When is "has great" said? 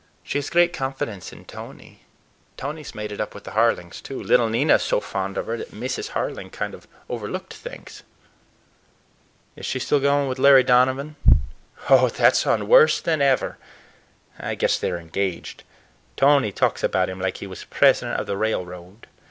0.39-0.73